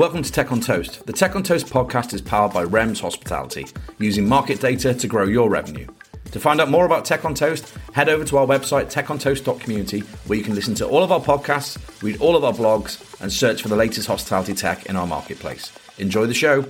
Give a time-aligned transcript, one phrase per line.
[0.00, 1.04] Welcome to Tech on Toast.
[1.04, 3.66] The Tech on Toast podcast is powered by REMS Hospitality,
[3.98, 5.86] using market data to grow your revenue.
[6.32, 10.38] To find out more about Tech on Toast, head over to our website, techontoast.community, where
[10.38, 13.60] you can listen to all of our podcasts, read all of our blogs, and search
[13.60, 15.70] for the latest hospitality tech in our marketplace.
[15.98, 16.64] Enjoy the show.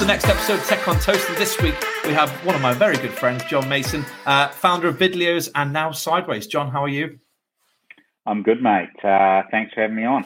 [0.00, 1.28] To the next episode of Tech on Toast.
[1.28, 1.74] And this week
[2.06, 5.74] we have one of my very good friends, John Mason, uh, founder of Vidleos and
[5.74, 6.46] now Sideways.
[6.46, 7.18] John, how are you?
[8.24, 8.88] I'm good, mate.
[9.04, 10.24] Uh, thanks for having me on.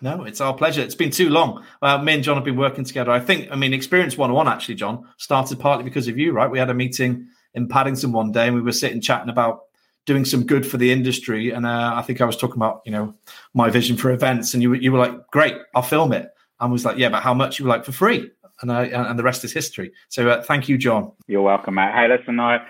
[0.00, 0.80] No, it's our pleasure.
[0.80, 1.62] It's been too long.
[1.82, 3.10] Uh, me and John have been working together.
[3.10, 6.50] I think, I mean, Experience 101 actually, John, started partly because of you, right?
[6.50, 9.64] We had a meeting in Paddington one day and we were sitting chatting about
[10.06, 11.50] doing some good for the industry.
[11.50, 13.14] And uh, I think I was talking about, you know,
[13.52, 14.54] my vision for events.
[14.54, 16.30] And you, you were like, great, I'll film it.
[16.58, 17.58] And was like, yeah, but how much?
[17.58, 18.30] You were like, for free
[18.62, 19.92] and I, and the rest is history.
[20.08, 21.12] So uh, thank you, John.
[21.26, 21.92] You're welcome, mate.
[21.94, 22.66] Hey, listen, I,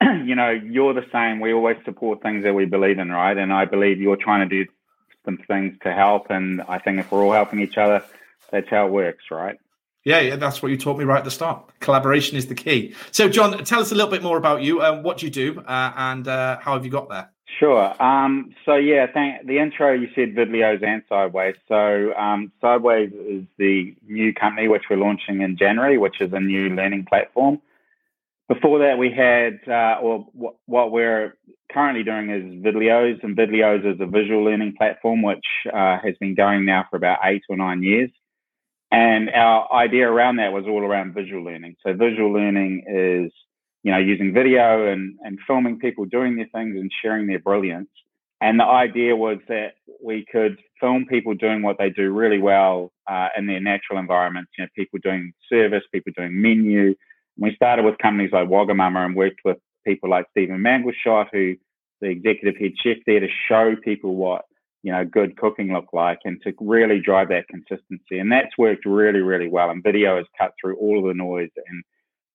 [0.24, 1.40] you know, you're the same.
[1.40, 3.36] We always support things that we believe in, right?
[3.36, 4.70] And I believe you're trying to do
[5.24, 6.26] some things to help.
[6.30, 8.02] And I think if we're all helping each other,
[8.50, 9.58] that's how it works, right?
[10.04, 11.70] Yeah, yeah, that's what you taught me right at the start.
[11.80, 12.94] Collaboration is the key.
[13.10, 15.92] So, John, tell us a little bit more about you, um, what you do, uh,
[15.94, 17.30] and uh, how have you got there?
[17.58, 18.00] Sure.
[18.02, 21.56] Um, so yeah, thank, the intro you said Vidleos and Sideways.
[21.68, 26.40] So um, Sideways is the new company which we're launching in January, which is a
[26.40, 27.60] new learning platform.
[28.48, 31.36] Before that, we had, uh, or w- what we're
[31.70, 36.34] currently doing is Vidleos, and Vidleos is a visual learning platform which uh, has been
[36.34, 38.10] going now for about eight or nine years.
[38.90, 41.76] And our idea around that was all around visual learning.
[41.86, 43.32] So visual learning is
[43.82, 47.88] you know, using video and, and filming people doing their things and sharing their brilliance.
[48.42, 52.90] And the idea was that we could film people doing what they do really well
[53.10, 54.50] uh, in their natural environments.
[54.56, 56.94] You know, people doing service, people doing menu.
[57.38, 61.56] We started with companies like Wagamama and worked with people like Stephen Mangleshot, who
[62.00, 64.46] the executive head chef there, to show people what
[64.82, 68.18] you know good cooking looked like and to really drive that consistency.
[68.18, 69.68] And that's worked really, really well.
[69.68, 71.84] And video has cut through all of the noise and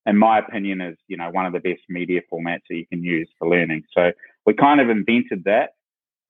[0.06, 3.02] in my opinion, is you know one of the best media formats that you can
[3.02, 3.82] use for learning.
[3.92, 4.12] So
[4.46, 5.70] we kind of invented that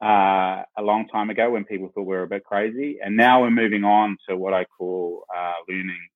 [0.03, 3.43] uh, a long time ago when people thought we were a bit crazy, and now
[3.43, 6.09] we're moving on to what I call uh, learning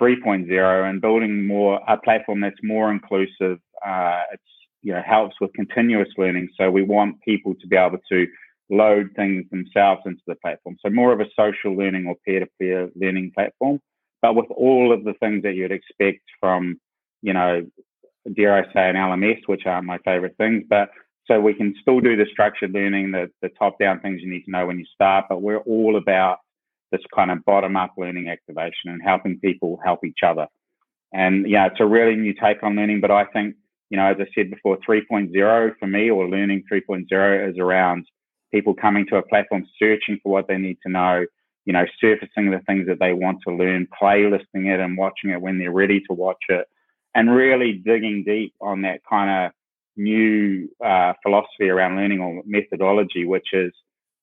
[0.00, 3.58] 3.0 and building more a platform that's more inclusive.
[3.84, 4.42] Uh, it's
[4.82, 6.48] you know helps with continuous learning.
[6.56, 8.26] So we want people to be able to
[8.70, 10.76] load things themselves into the platform.
[10.84, 13.80] So more of a social learning or peer-to-peer learning platform
[14.22, 16.80] but with all of the things that you'd expect from,
[17.22, 17.66] you know,
[18.34, 20.90] dare I say, an LMS, which aren't my favorite things, but
[21.26, 24.44] so we can still do the structured learning, the, the top down things you need
[24.44, 26.38] to know when you start, but we're all about
[26.90, 30.46] this kind of bottom up learning activation and helping people help each other.
[31.12, 33.54] And yeah, it's a really new take on learning, but I think,
[33.90, 38.06] you know, as I said before, 3.0 for me or learning 3.0 is around
[38.52, 41.24] people coming to a platform, searching for what they need to know,
[41.70, 45.40] you know, surfacing the things that they want to learn, playlisting it and watching it
[45.40, 46.66] when they're ready to watch it,
[47.14, 49.52] and really digging deep on that kind of
[49.96, 53.70] new uh, philosophy around learning or methodology, which is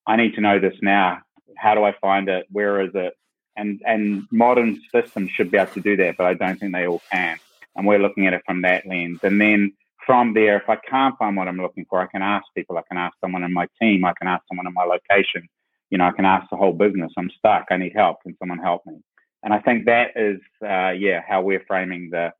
[0.06, 1.20] I need to know this now.
[1.56, 2.48] How do I find it?
[2.52, 3.14] Where is it?
[3.56, 6.86] And and modern systems should be able to do that, but I don't think they
[6.86, 7.38] all can.
[7.78, 9.20] And we're looking at it from that lens.
[9.24, 9.72] And then
[10.06, 12.78] from there, if I can't find what I'm looking for, I can ask people.
[12.78, 14.04] I can ask someone in my team.
[14.04, 15.48] I can ask someone in my location
[15.90, 18.60] you know, I can ask the whole business, I'm stuck, I need help, can someone
[18.60, 18.96] help me?
[19.44, 22.34] And I think that is, uh, yeah, how we're framing the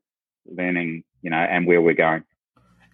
[0.46, 2.24] learning, you know, and where we're going.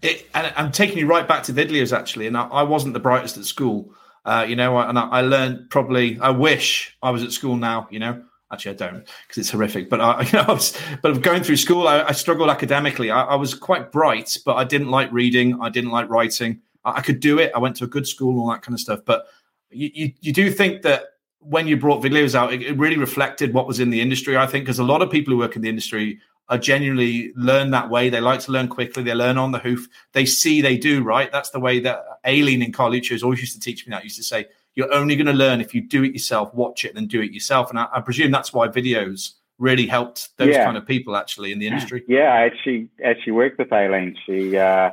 [0.03, 3.01] It, and I'm taking you right back to Vidleos actually, and I, I wasn't the
[3.01, 3.95] brightest at school,
[4.25, 6.19] uh, you know, and I, I, learned probably.
[6.21, 8.23] I wish I was at school now, you know.
[8.53, 9.89] Actually, I don't because it's horrific.
[9.89, 13.11] But I, you know, I was, but going through school, I, I struggled academically.
[13.11, 15.59] I, was quite bright, but I didn't like reading.
[15.61, 16.61] I didn't like writing.
[16.85, 17.51] I, could do it.
[17.55, 19.01] I went to a good school, all that kind of stuff.
[19.05, 19.27] But
[19.75, 21.05] you, you, you do think that
[21.41, 24.37] when you brought Vidleos out, it, it really reflected what was in the industry.
[24.37, 27.71] I think because a lot of people who work in the industry are genuinely learn
[27.71, 28.11] that way.
[28.11, 29.03] They like to learn quickly.
[29.03, 29.89] They learn on the hoof.
[30.13, 31.33] They see they do right.
[31.33, 34.05] That's the way that Aileen in Carluccio's always used to teach me that.
[34.05, 36.95] Used to say you're only going to learn if you do it yourself, watch it,
[36.95, 37.71] then do it yourself.
[37.71, 40.65] And I, I presume that's why videos really helped those yeah.
[40.65, 42.05] kind of people actually in the industry.
[42.09, 44.17] Yeah, I actually actually worked with Aileen.
[44.27, 44.91] She uh,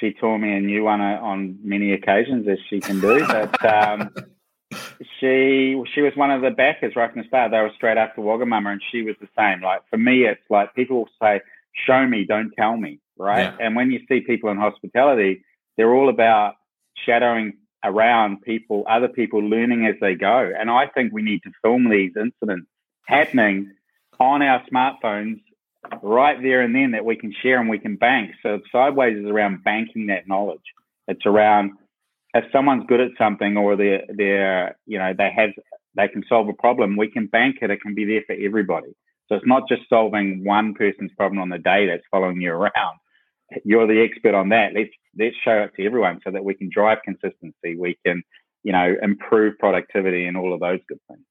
[0.00, 3.26] she taught me a new one uh, on many occasions, as she can do.
[3.26, 4.10] But um,
[5.20, 7.50] she she was one of the backers right from the start.
[7.50, 9.62] They were straight after Wagamama, and she was the same.
[9.62, 11.40] Like for me, it's like people say,
[11.86, 13.54] "Show me, don't tell me." Right?
[13.58, 13.66] Yeah.
[13.66, 15.42] And when you see people in hospitality,
[15.76, 16.54] they're all about
[17.04, 17.54] shadowing
[17.84, 20.50] around people, other people learning as they go.
[20.58, 22.68] And I think we need to film these incidents
[23.06, 23.72] happening
[24.18, 25.40] on our smartphones
[26.02, 28.32] right there and then that we can share and we can bank.
[28.42, 30.60] So sideways is around banking that knowledge.
[31.08, 31.72] It's around
[32.34, 35.50] if someone's good at something or they're they're you know they have
[35.96, 37.70] they can solve a problem, we can bank it.
[37.70, 38.94] It can be there for everybody.
[39.28, 42.98] So it's not just solving one person's problem on the day that's following you around.
[43.64, 44.72] You're the expert on that.
[44.74, 47.76] Let's let's show it to everyone so that we can drive consistency.
[47.76, 48.22] We can,
[48.62, 51.24] you know, improve productivity and all of those good things.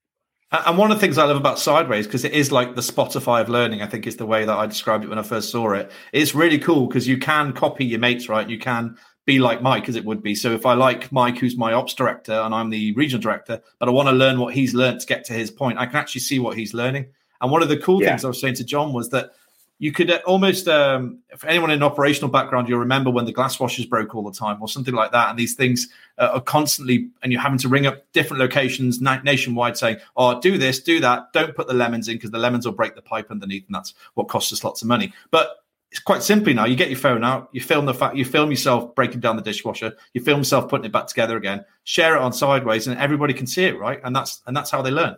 [0.51, 3.41] And one of the things I love about Sideways, because it is like the Spotify
[3.41, 5.73] of learning, I think is the way that I described it when I first saw
[5.73, 5.91] it.
[6.13, 8.47] It's really cool because you can copy your mates, right?
[8.47, 8.95] You can
[9.25, 10.35] be like Mike, as it would be.
[10.35, 13.89] So if I like Mike, who's my ops director, and I'm the regional director, but
[13.89, 16.21] I want to learn what he's learned to get to his point, I can actually
[16.21, 17.07] see what he's learning.
[17.41, 18.09] And one of the cool yeah.
[18.09, 19.31] things I was saying to John was that
[19.77, 23.59] you could uh, almost, um, for anyone in operational background, you'll remember when the glass
[23.59, 25.29] washers broke all the time or something like that.
[25.29, 29.21] And these things uh, are constantly, and you're having to ring up different locations na-
[29.23, 31.33] nationwide saying, oh, do this, do that.
[31.33, 33.65] Don't put the lemons in because the lemons will break the pipe underneath.
[33.67, 35.13] And that's what costs us lots of money.
[35.29, 35.57] But
[35.91, 36.65] it's quite simply now.
[36.65, 39.41] You get your phone out, you film the fact, you film yourself breaking down the
[39.41, 43.33] dishwasher, you film yourself putting it back together again, share it on sideways, and everybody
[43.33, 44.01] can see it, right?
[44.03, 45.15] And that's and that's how they learn.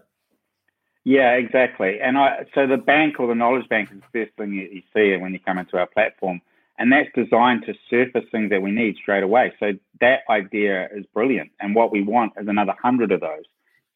[1.07, 2.01] Yeah, exactly.
[2.01, 4.81] And I, so the bank or the knowledge bank is the first thing you, you
[4.93, 6.41] see when you come into our platform.
[6.77, 9.53] And that's designed to surface things that we need straight away.
[9.57, 9.71] So
[10.01, 11.51] that idea is brilliant.
[11.61, 13.45] And what we want is another hundred of those.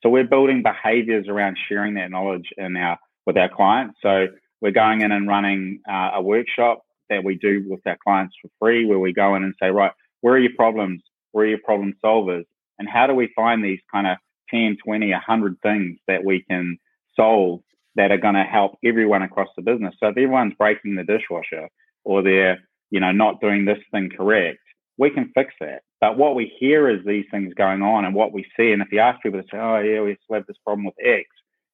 [0.02, 2.98] So we're building behaviors around sharing that knowledge in our
[3.28, 3.98] with our clients.
[4.02, 4.28] So
[4.62, 8.50] we're going in and running uh, a workshop that we do with our clients for
[8.58, 9.92] free, where we go in and say, right,
[10.22, 11.02] where are your problems?
[11.34, 12.46] Where are your problem solvers?
[12.80, 14.16] And how do we find these kind of
[14.50, 16.78] 10, 20, 100 things that we can
[17.16, 17.62] solve
[17.96, 19.96] that are going to help everyone across the business.
[20.00, 21.68] So if everyone's breaking the dishwasher
[22.04, 22.60] or they're,
[22.90, 24.60] you know, not doing this thing correct,
[24.98, 25.82] we can fix that.
[26.00, 28.72] But what we hear is these things going on and what we see.
[28.72, 30.96] And if you ask people to say, oh yeah, we still have this problem with
[31.04, 31.26] X.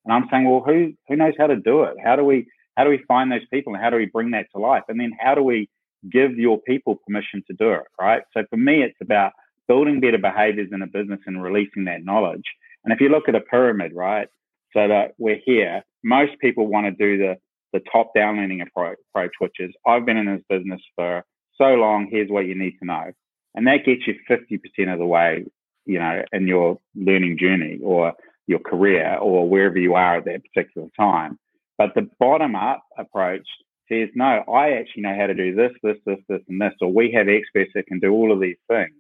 [0.06, 1.96] And I'm saying, well, who who knows how to do it?
[2.04, 2.48] How do we
[2.78, 4.84] how do we find those people and how do we bring that to life?
[4.88, 5.70] And then how do we
[6.10, 7.84] give your people permission to do it?
[8.00, 8.22] Right.
[8.34, 9.34] So for me, it's about
[9.68, 12.46] building better behaviors in a business and releasing that knowledge.
[12.84, 14.30] And if you look at a pyramid, right,
[14.76, 15.84] so that we're here.
[16.04, 17.38] Most people want to do the
[17.74, 21.24] the top down learning approach, which is I've been in this business for
[21.58, 22.08] so long.
[22.10, 23.12] Here's what you need to know,
[23.56, 25.46] and that gets you fifty percent of the way,
[25.86, 28.14] you know, in your learning journey or
[28.48, 31.38] your career or wherever you are at that particular time.
[31.78, 33.48] But the bottom up approach
[33.90, 36.92] says, no, I actually know how to do this, this, this, this, and this, or
[36.92, 38.96] we have experts that can do all of these things.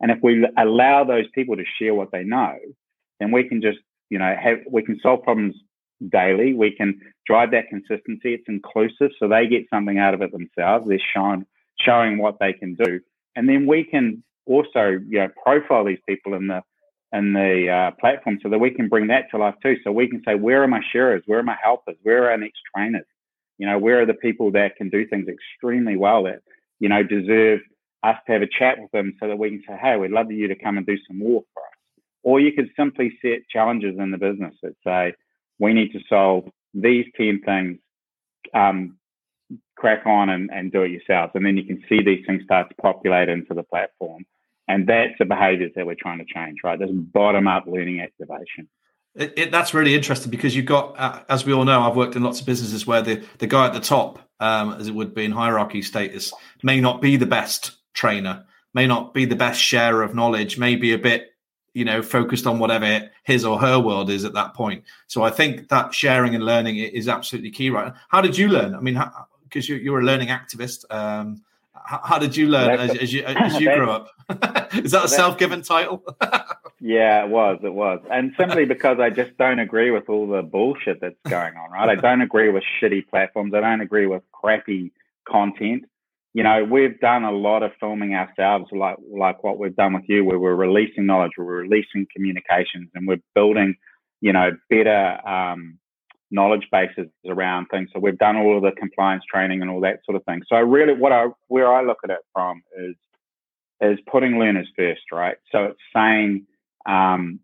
[0.00, 2.56] And if we allow those people to share what they know,
[3.18, 3.78] then we can just
[4.10, 5.54] you know, have, we can solve problems
[6.08, 6.54] daily.
[6.54, 8.34] We can drive that consistency.
[8.34, 10.86] It's inclusive, so they get something out of it themselves.
[10.88, 11.46] They're showing
[11.80, 13.00] showing what they can do,
[13.36, 16.62] and then we can also, you know, profile these people in the
[17.12, 19.76] in the uh, platform so that we can bring that to life too.
[19.82, 21.22] So we can say, where are my sharers?
[21.26, 21.96] Where are my helpers?
[22.02, 23.06] Where are our next trainers?
[23.58, 26.42] You know, where are the people that can do things extremely well that
[26.78, 27.60] you know deserve
[28.02, 30.30] us to have a chat with them so that we can say, hey, we'd love
[30.30, 31.69] you to come and do some more for us.
[32.22, 35.14] Or you could simply set challenges in the business that say,
[35.58, 36.44] we need to solve
[36.74, 37.78] these 10 things,
[38.54, 38.96] um,
[39.76, 41.32] crack on and, and do it yourselves.
[41.34, 44.24] And then you can see these things start to populate into the platform.
[44.68, 46.78] And that's the behaviors that we're trying to change, right?
[46.78, 48.68] This bottom up learning activation.
[49.16, 52.14] It, it, that's really interesting because you've got, uh, as we all know, I've worked
[52.14, 55.14] in lots of businesses where the, the guy at the top, um, as it would
[55.14, 59.60] be in hierarchy status, may not be the best trainer, may not be the best
[59.60, 61.29] sharer of knowledge, may be a bit
[61.74, 64.84] you know focused on whatever his or her world is at that point.
[65.06, 67.92] So i think that sharing and learning is absolutely key right?
[68.08, 68.74] How did you learn?
[68.74, 69.00] I mean
[69.44, 71.42] because you, you're a learning activist um,
[71.82, 74.08] how, how, did you learn as, as, you as you grew up?
[74.74, 76.04] Is that a self-given title?
[76.82, 78.00] Yeah it was it was.
[78.10, 81.90] And simply because i just don't agree with all the bullshit that's going on right?
[81.90, 83.52] I don't agree with shitty platforms.
[83.52, 84.90] I don't agree with crappy
[85.28, 85.84] content
[86.32, 90.04] you know, we've done a lot of filming ourselves, like like what we've done with
[90.08, 93.74] you, where we're releasing knowledge, we're releasing communications, and we're building,
[94.20, 95.78] you know, better um,
[96.30, 97.88] knowledge bases around things.
[97.92, 100.42] So we've done all of the compliance training and all that sort of thing.
[100.48, 102.94] So really, what I where I look at it from is
[103.80, 105.36] is putting learners first, right?
[105.50, 106.46] So it's saying
[106.86, 107.40] um,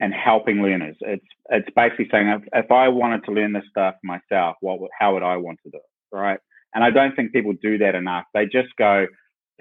[0.00, 0.96] and helping learners.
[1.00, 5.14] It's it's basically saying if, if I wanted to learn this stuff myself, what how
[5.14, 6.40] would I want to do it, right?
[6.76, 8.26] And I don't think people do that enough.
[8.34, 9.06] They just go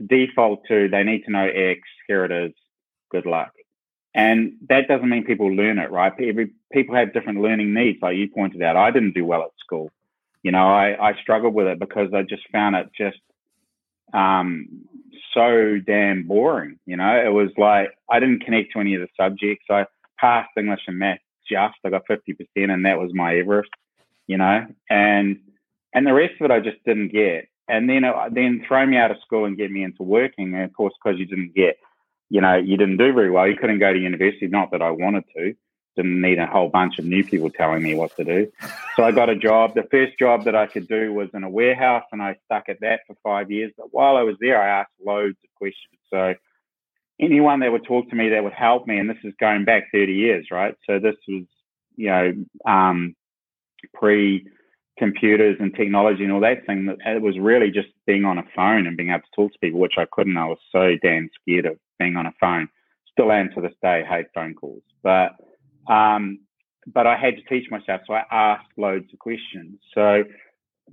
[0.05, 1.79] default to they need to know X,
[2.10, 2.51] here it is,
[3.10, 3.53] good luck.
[4.13, 6.12] And that doesn't mean people learn it, right?
[6.22, 8.75] Every, people have different learning needs, like you pointed out.
[8.75, 9.91] I didn't do well at school.
[10.43, 13.19] You know, I, I struggled with it because I just found it just
[14.13, 14.67] um,
[15.34, 16.79] so damn boring.
[16.86, 19.67] You know, it was like I didn't connect to any of the subjects.
[19.69, 19.86] I
[20.17, 21.19] passed English and math
[21.50, 21.75] just.
[21.86, 23.69] I got fifty percent, and that was my Everest.
[24.27, 25.39] You know, and
[25.96, 27.48] and the rest of it I just didn't get.
[27.68, 30.54] And then uh, then throw me out of school and get me into working.
[30.54, 31.78] And of course, because you didn't get,
[32.30, 33.48] you know, you didn't do very well.
[33.48, 34.48] You couldn't go to university.
[34.48, 35.56] Not that I wanted to.
[35.96, 38.52] Didn't need a whole bunch of new people telling me what to do.
[38.98, 39.74] So I got a job.
[39.74, 42.82] The first job that I could do was in a warehouse, and I stuck at
[42.82, 43.72] that for five years.
[43.78, 45.98] But while I was there, I asked loads of questions.
[46.12, 46.36] So
[47.20, 49.86] anyone that would talk to me that would help me, and this is going back
[49.94, 50.75] 30 years, right?
[50.86, 51.46] So this was,
[51.96, 52.34] you know,
[52.70, 53.16] um,
[53.94, 54.46] pre
[54.98, 56.88] computers and technology and all that thing.
[57.06, 59.80] It was really just being on a phone and being able to talk to people,
[59.80, 60.38] which I couldn't.
[60.38, 62.70] I was so damn scared of being on a phone.
[63.12, 64.84] Still am to this day, hate phone calls.
[65.04, 65.32] But
[65.92, 66.40] um,
[66.94, 69.80] but I had to teach myself, so I asked loads of questions.
[69.94, 70.24] So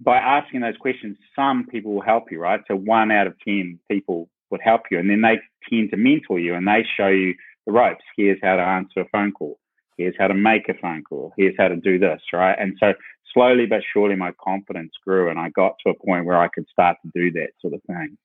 [0.01, 2.61] by asking those questions, some people will help you, right?
[2.67, 6.39] So one out of ten people would help you, and then they tend to mentor
[6.39, 7.35] you and they show you
[7.67, 8.05] the ropes.
[8.17, 9.59] Here's how to answer a phone call.
[9.99, 11.33] Here's how to make a phone call.
[11.37, 12.57] Here's how to do this, right?
[12.59, 12.95] And so
[13.33, 16.67] slowly but surely my confidence grew and I got to a point where I could
[16.71, 18.17] start to do that sort of thing.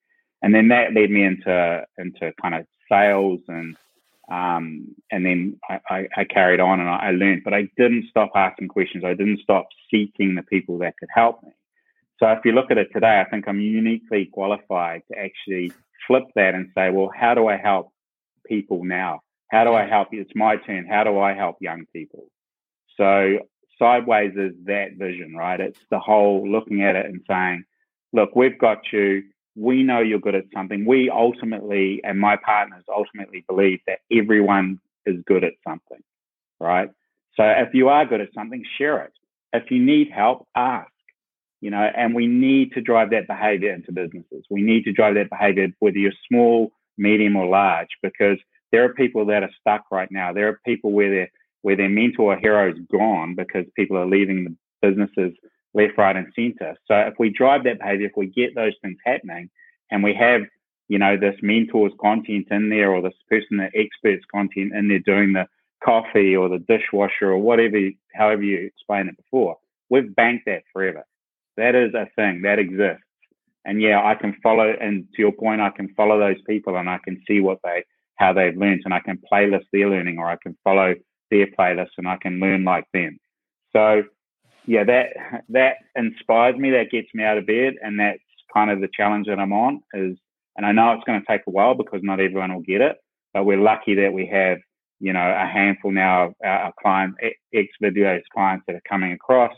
[0.41, 3.75] And then that led me into into kind of sales and
[4.29, 8.07] um, and then I, I, I, carried on and I, I learned, but I didn't
[8.09, 9.05] stop asking questions.
[9.05, 11.51] I didn't stop seeking the people that could help me.
[12.19, 15.71] So if you look at it today, I think I'm uniquely qualified to actually
[16.07, 17.93] flip that and say, well, how do I help
[18.45, 19.21] people now?
[19.49, 20.09] How do I help?
[20.11, 20.85] It's my turn.
[20.85, 22.25] How do I help young people?
[22.97, 23.39] So
[23.79, 25.59] sideways is that vision, right?
[25.59, 27.63] It's the whole looking at it and saying,
[28.13, 29.23] look, we've got you.
[29.55, 30.85] We know you're good at something.
[30.85, 36.01] We ultimately, and my partners ultimately believe that everyone is good at something,
[36.59, 36.89] right?
[37.35, 39.13] So if you are good at something, share it.
[39.53, 40.91] If you need help, ask,
[41.61, 44.45] you know, and we need to drive that behavior into businesses.
[44.49, 48.37] We need to drive that behavior, whether you're small, medium, or large, because
[48.71, 50.33] there are people that are stuck right now.
[50.33, 54.05] There are people where they're where their mentor or hero is gone because people are
[54.05, 55.33] leaving the businesses
[55.73, 56.75] left, right, and center.
[56.87, 59.49] So if we drive that behavior, if we get those things happening,
[59.91, 60.41] and we have
[60.87, 64.99] you know this mentor's content in there, or this person that experts content in there
[64.99, 65.47] doing the
[65.83, 67.77] coffee or the dishwasher or whatever,
[68.13, 69.57] however you explain it before,
[69.89, 71.05] we've banked that forever.
[71.57, 73.03] That is a thing that exists.
[73.65, 76.89] And yeah, I can follow, and to your point, I can follow those people and
[76.89, 77.83] I can see what they,
[78.15, 80.95] how they've learned, and I can playlist their learning, or I can follow
[81.31, 83.19] their playlist and I can learn like them.
[83.73, 84.03] So
[84.67, 85.07] yeah, that
[85.49, 86.71] that inspires me.
[86.71, 88.19] That gets me out of bed, and that's
[88.53, 89.81] kind of the challenge that I'm on.
[89.93, 90.17] Is
[90.57, 92.97] and I know it's going to take a while because not everyone will get it,
[93.33, 94.57] but we're lucky that we have
[94.99, 97.17] you know a handful now of our clients,
[97.53, 99.53] ex videos clients that are coming across,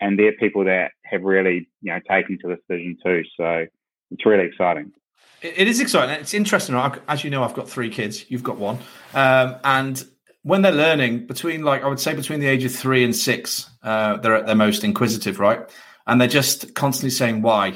[0.00, 3.22] and they're people that have really you know taken to this vision too.
[3.36, 3.66] So
[4.10, 4.92] it's really exciting.
[5.40, 6.16] It is exciting.
[6.16, 6.74] It's interesting.
[7.08, 8.28] As you know, I've got three kids.
[8.28, 8.78] You've got one,
[9.14, 10.04] um, and
[10.42, 13.70] when they're learning between like I would say between the age of three and six,
[13.82, 15.60] uh, they're at their most inquisitive, right?
[16.06, 17.74] And they're just constantly saying why,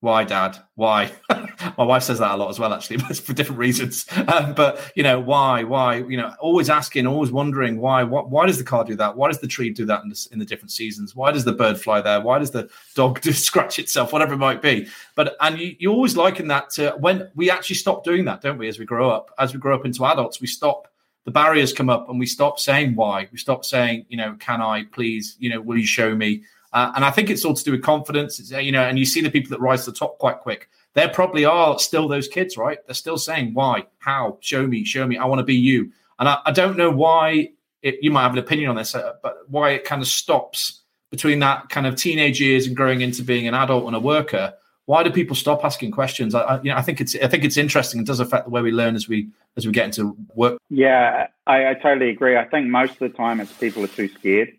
[0.00, 1.12] why, dad, why.
[1.78, 4.04] My wife says that a lot as well, actually, but for different reasons.
[4.26, 5.98] Um, but you know, why, why?
[5.98, 8.02] You know, always asking, always wondering why.
[8.02, 9.16] What, why does the car do that?
[9.16, 11.14] Why does the tree do that in the, in the different seasons?
[11.14, 12.20] Why does the bird fly there?
[12.20, 14.12] Why does the dog do scratch itself?
[14.12, 14.88] Whatever it might be.
[15.14, 18.58] But and you, you always liken that to when we actually stop doing that, don't
[18.58, 18.66] we?
[18.66, 20.88] As we grow up, as we grow up into adults, we stop
[21.24, 23.28] the barriers come up and we stop saying why.
[23.30, 26.42] We stop saying, you know, can I please, you know, will you show me?
[26.72, 28.40] Uh, and I think it's all to do with confidence.
[28.40, 30.68] It's, you know, and you see the people that rise to the top quite quick.
[30.94, 32.78] There probably are still those kids, right?
[32.86, 35.16] They're still saying why, how, show me, show me.
[35.16, 35.92] I want to be you.
[36.18, 37.50] And I, I don't know why
[37.82, 40.82] it, you might have an opinion on this, uh, but why it kind of stops
[41.10, 44.54] between that kind of teenage years and growing into being an adult and a worker
[44.86, 46.34] why do people stop asking questions?
[46.34, 48.00] I, I, you know, I think it's I think it's interesting.
[48.00, 50.58] It does affect the way we learn as we as we get into work.
[50.70, 52.36] Yeah, I, I totally agree.
[52.36, 54.52] I think most of the time it's people are too scared,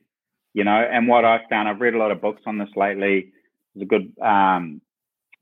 [0.53, 0.77] you know.
[0.77, 3.33] And what I've found, I've read a lot of books on this lately.
[3.75, 4.81] There's a good um,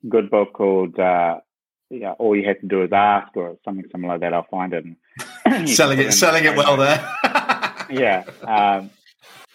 [0.09, 1.39] good book called uh,
[1.91, 4.33] yeah, All You Have to Do Is Ask, or something similar like that.
[4.33, 4.85] I'll find it.
[5.69, 7.07] selling it, selling it well there.
[7.89, 8.89] yeah, um,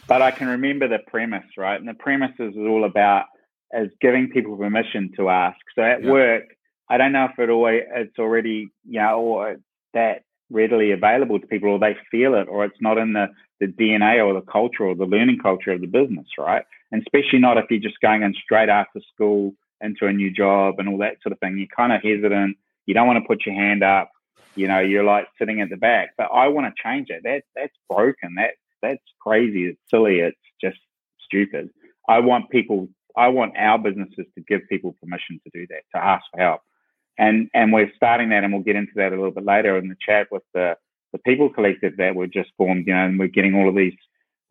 [0.07, 1.81] but I can remember the premise, right?
[1.81, 3.27] And the premise is all about
[3.73, 5.59] as giving people permission to ask.
[5.75, 6.11] So at yeah.
[6.11, 6.45] work,
[6.89, 9.57] I don't know if it always it's already you know or
[9.95, 13.29] that readily available to people, or they feel it, or it's not in the
[13.61, 16.65] the DNA or the culture or the learning culture of the business, right?
[16.93, 20.77] And especially not if you're just going in straight after school into a new job
[20.79, 21.59] and all that sort of thing.
[21.59, 22.57] You're kind of hesitant.
[22.87, 24.11] You don't want to put your hand up.
[24.55, 26.11] You know, you're like sitting at the back.
[26.17, 27.23] But I want to change it.
[27.25, 28.37] That that's broken.
[28.37, 29.67] That that's crazy.
[29.67, 30.21] It's silly.
[30.21, 30.79] It's just
[31.25, 31.71] stupid.
[32.09, 36.05] I want people I want our businesses to give people permission to do that, to
[36.05, 36.61] ask for help.
[37.19, 39.89] And and we're starting that, and we'll get into that a little bit later in
[39.89, 40.77] the chat with the
[41.13, 42.87] the people collective that we're just formed.
[42.87, 43.95] You know, and we're getting all of these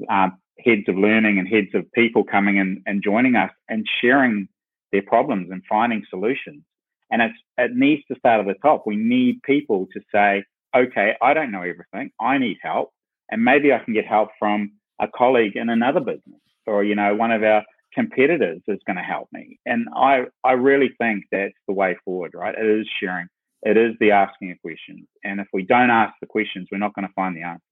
[0.10, 4.48] um, heads of learning and heads of people coming in and joining us and sharing
[4.92, 6.64] their problems and finding solutions.
[7.12, 8.84] And it's, it needs to start at the top.
[8.86, 10.44] We need people to say,
[10.76, 12.12] okay, I don't know everything.
[12.20, 12.92] I need help.
[13.30, 17.16] And maybe I can get help from a colleague in another business or, you know,
[17.16, 17.64] one of our
[17.96, 19.58] competitors is going to help me.
[19.66, 22.54] And I, I really think that's the way forward, right?
[22.54, 23.28] It is sharing.
[23.64, 25.08] It is the asking of questions.
[25.24, 27.64] And if we don't ask the questions, we're not going to find the answer.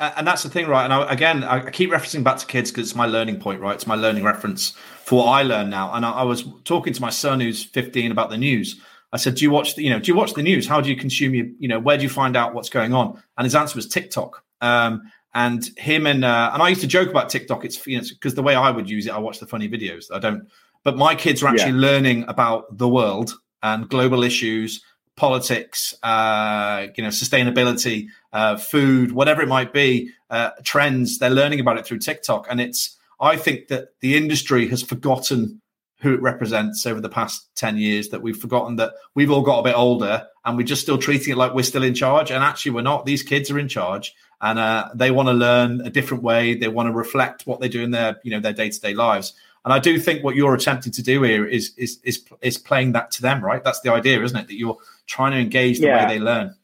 [0.00, 0.84] And that's the thing, right?
[0.84, 3.74] And I, again, I keep referencing back to kids because it's my learning point, right?
[3.74, 4.70] It's my learning reference
[5.04, 5.92] for what I learn now.
[5.92, 8.80] And I, I, was talking to my son who's 15 about the news.
[9.12, 9.74] I said, "Do you watch?
[9.74, 10.66] The, you know, do you watch the news?
[10.66, 11.46] How do you consume your?
[11.58, 14.42] You know, where do you find out what's going on?" And his answer was TikTok.
[14.60, 15.02] Um,
[15.34, 17.64] and him and uh, and I used to joke about TikTok.
[17.64, 20.06] It's you know because the way I would use it, I watch the funny videos.
[20.12, 20.48] I don't.
[20.84, 21.88] But my kids are actually yeah.
[21.90, 24.82] learning about the world and global issues
[25.16, 31.18] politics, uh, you know, sustainability, uh, food, whatever it might be, uh, trends.
[31.18, 32.98] They're learning about it through TikTok, and it's.
[33.20, 35.61] I think that the industry has forgotten
[36.02, 39.60] who it represents over the past 10 years that we've forgotten that we've all got
[39.60, 42.42] a bit older and we're just still treating it like we're still in charge and
[42.42, 45.90] actually we're not these kids are in charge and uh, they want to learn a
[45.90, 48.94] different way they want to reflect what they do in their you know their day-to-day
[48.94, 52.58] lives and i do think what you're attempting to do here is is is, is
[52.58, 55.78] playing that to them right that's the idea isn't it that you're trying to engage
[55.78, 56.06] the yeah.
[56.06, 56.54] way they learn.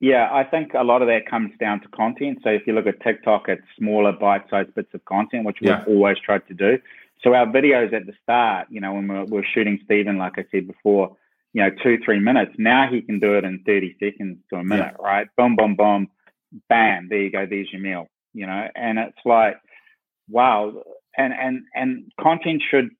[0.00, 2.40] Yeah, I think a lot of that comes down to content.
[2.44, 6.18] So if you look at TikTok, it's smaller bite-sized bits of content, which we've always
[6.18, 6.78] tried to do.
[7.24, 10.44] So our videos at the start, you know, when we're, we're shooting Stephen, like I
[10.50, 11.16] said before,
[11.54, 12.52] you know, two, three minutes.
[12.58, 15.04] Now he can do it in 30 seconds to a minute, yeah.
[15.04, 15.28] right?
[15.36, 16.08] Boom, boom, boom,
[16.68, 19.58] bam, there you go, there's your meal, you know, and it's like,
[20.28, 20.82] wow.
[21.16, 22.90] And, and, and content should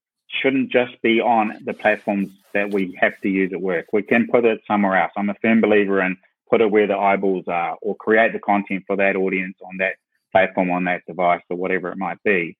[0.42, 3.86] shouldn't just be on the platforms that we have to use at work.
[3.92, 5.12] We can put it somewhere else.
[5.16, 6.16] I'm a firm believer in
[6.50, 9.94] put it where the eyeballs are or create the content for that audience on that
[10.32, 12.56] platform, on that device, or whatever it might be.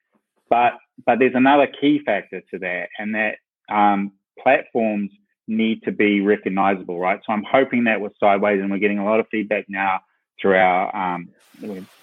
[0.50, 0.74] But
[1.06, 3.36] but there's another key factor to that, and that
[3.68, 5.10] um, platforms
[5.46, 7.20] need to be recognizable, right?
[7.26, 10.00] So I'm hoping that with Sideways, and we're getting a lot of feedback now
[10.40, 11.28] through our um,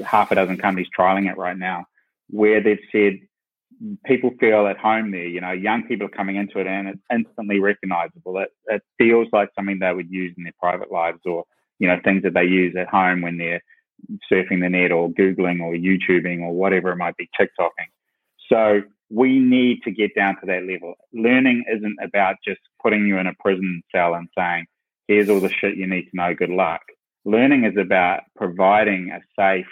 [0.06, 1.86] half a dozen companies trialing it right now,
[2.30, 3.20] where they've said
[4.06, 5.28] people feel at home there.
[5.28, 8.38] You know, young people are coming into it and it's instantly recognizable.
[8.40, 11.46] It, it feels like something they would use in their private lives or,
[11.80, 13.62] you know, things that they use at home when they're
[14.32, 17.90] surfing the net or Googling or YouTubing or whatever it might be, TikToking.
[18.52, 20.96] So we need to get down to that level.
[21.14, 24.66] Learning isn't about just putting you in a prison cell and saying,
[25.08, 26.82] here's all the shit you need to know, good luck.
[27.26, 29.68] Learning is about providing a safe,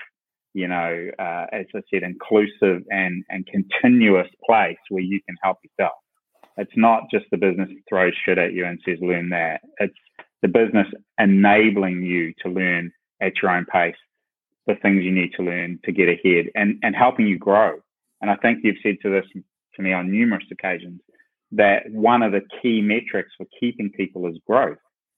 [0.54, 5.58] you know, uh, as I said, inclusive and, and continuous place where you can help
[5.64, 5.96] yourself.
[6.58, 9.62] It's not just the business throws shit at you and says, learn that.
[9.80, 9.96] It's
[10.42, 10.88] the business
[11.18, 13.96] enabling you to learn at your own pace
[14.68, 17.80] the things you need to learn to get ahead and, and helping you grow.
[18.22, 19.26] And I think you've said to this
[19.76, 21.02] to me on numerous occasions
[21.52, 24.78] that one of the key metrics for keeping people is growth,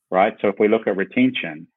[0.10, 0.36] right?
[0.42, 1.68] So if we look at retention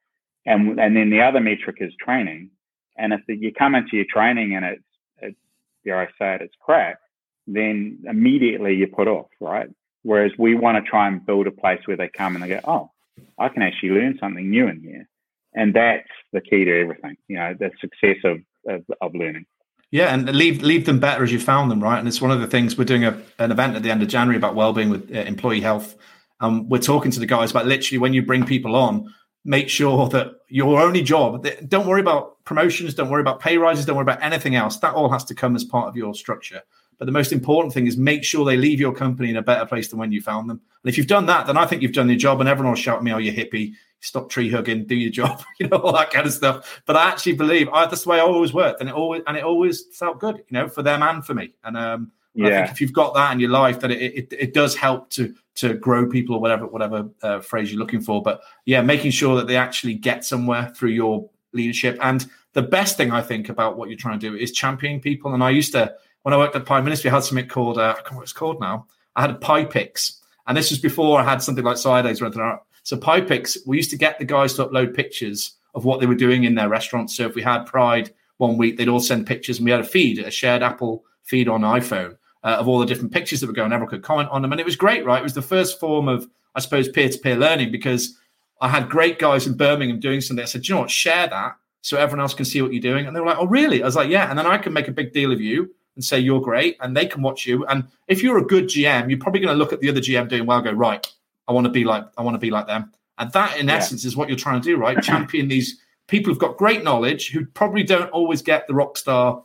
[0.46, 2.50] and, and then the other metric is training,
[2.96, 4.82] and if you come into your training and it's,
[5.18, 5.38] it's
[5.84, 6.98] dare I say it, it's crap,
[7.46, 9.68] then immediately you put off, right?
[10.02, 12.60] Whereas we want to try and build a place where they come and they go,
[12.64, 12.90] oh,
[13.38, 15.08] I can actually learn something new in here.
[15.54, 19.46] And that's the key to everything, you know, the success of, of, of learning.
[19.94, 22.00] Yeah, and leave leave them better as you found them, right?
[22.00, 24.08] And it's one of the things we're doing a, an event at the end of
[24.08, 25.94] January about well-being with uh, employee health.
[26.40, 30.08] Um, we're talking to the guys about literally when you bring people on, make sure
[30.08, 34.02] that your only job don't worry about promotions don't worry about pay rises don't worry
[34.02, 36.62] about anything else that all has to come as part of your structure
[36.98, 39.66] but the most important thing is make sure they leave your company in a better
[39.66, 41.92] place than when you found them and if you've done that then i think you've
[41.92, 44.84] done your job and everyone will shout at me oh you hippie stop tree hugging
[44.84, 47.86] do your job you know all that kind of stuff but i actually believe I,
[47.86, 50.44] that's the way i always worked and it always and it always felt good you
[50.50, 52.46] know for them and for me and um yeah.
[52.46, 55.10] I think if you've got that in your life, that it, it, it does help
[55.10, 58.22] to to grow people or whatever whatever uh, phrase you're looking for.
[58.22, 61.96] But yeah, making sure that they actually get somewhere through your leadership.
[62.02, 65.32] And the best thing I think about what you're trying to do is championing people.
[65.32, 67.94] And I used to when I worked at Prime Ministry, I had something called uh,
[67.96, 68.86] I can't what it's called now.
[69.14, 72.26] I had a pie picks, and this was before I had something like Sideways or
[72.26, 72.42] anything.
[72.42, 76.06] Like so picks, we used to get the guys to upload pictures of what they
[76.06, 77.16] were doing in their restaurants.
[77.16, 79.84] So if we had Pride one week, they'd all send pictures, and we had a
[79.84, 83.52] feed, a shared Apple feed on iPhone uh, of all the different pictures that were
[83.52, 83.72] going.
[83.72, 85.18] Everyone could comment on them, and it was great, right?
[85.18, 88.16] It was the first form of, I suppose, peer-to-peer learning because
[88.60, 90.42] I had great guys in Birmingham doing something.
[90.42, 93.06] I said, you know what, share that so everyone else can see what you're doing.
[93.06, 93.82] And they were like, oh, really?
[93.82, 94.28] I was like, yeah.
[94.30, 95.74] And then I can make a big deal of you.
[95.96, 97.64] and say you're great, and they can watch you.
[97.66, 100.28] And if you're a good GM, you're probably going to look at the other GM
[100.28, 101.06] doing well, go right.
[101.48, 103.74] I want to be like I want to be like them, and that in yeah.
[103.74, 105.02] essence is what you're trying to do, right?
[105.02, 109.44] Champion these people who've got great knowledge who probably don't always get the rock star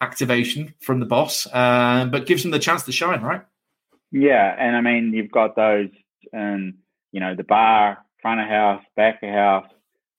[0.00, 3.42] activation from the boss, uh, but gives them the chance to shine, right?
[4.10, 5.90] Yeah, and I mean you've got those
[6.32, 6.74] and
[7.12, 9.66] you know the bar, front of house, back of house.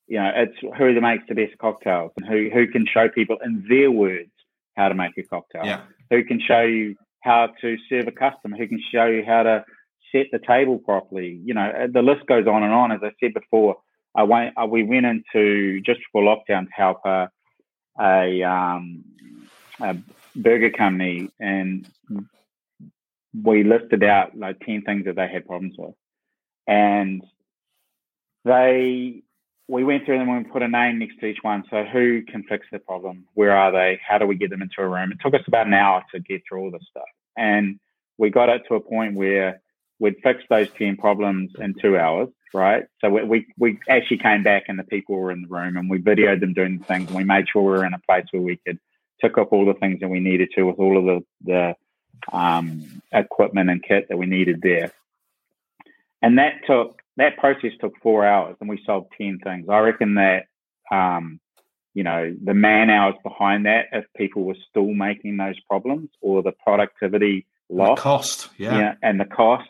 [0.07, 3.65] You know, it's who makes the best cocktails and who who can show people in
[3.69, 4.31] their words
[4.75, 5.65] how to make a cocktail.
[5.65, 5.81] Yeah.
[6.09, 8.57] Who can show you how to serve a customer?
[8.57, 9.65] Who can show you how to
[10.11, 11.39] set the table properly?
[11.43, 12.91] You know, the list goes on and on.
[12.91, 13.77] As I said before,
[14.15, 17.29] I went, uh, we went into just before lockdown to help a,
[17.99, 19.03] a, um,
[19.79, 19.95] a
[20.35, 21.87] burger company, and
[23.43, 25.95] we listed out like ten things that they had problems with,
[26.67, 27.23] and
[28.45, 29.23] they
[29.67, 31.63] we went through them and we put a name next to each one.
[31.69, 33.25] So who can fix the problem?
[33.35, 34.01] Where are they?
[34.05, 35.13] How do we get them into a room?
[35.13, 37.79] It took us about an hour to get through all this stuff, and
[38.17, 39.61] we got it to a point where
[40.01, 42.85] we'd fixed those ten problems in two hours right?
[42.99, 45.89] So we, we, we actually came back and the people were in the room and
[45.89, 48.25] we videoed them doing the things and we made sure we were in a place
[48.31, 48.79] where we could
[49.21, 53.01] tick off all the things that we needed to with all of the, the um,
[53.11, 54.91] equipment and kit that we needed there.
[56.21, 59.69] And that took, that process took four hours and we solved 10 things.
[59.69, 60.45] I reckon that,
[60.91, 61.39] um,
[61.93, 66.41] you know, the man hours behind that, if people were still making those problems or
[66.41, 68.77] the productivity loss, the cost, yeah.
[68.77, 69.69] yeah, and the cost